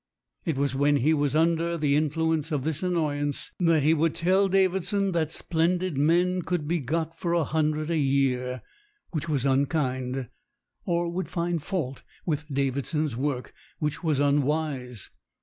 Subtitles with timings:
[0.45, 4.47] It was when he was under the influence of this annoyance that he would tell
[4.47, 8.63] Davidson that splendid men could be got for a hundred a year,
[9.11, 10.29] which was un kind,
[10.85, 15.11] or would find fault with Davidson's work, which was unwise.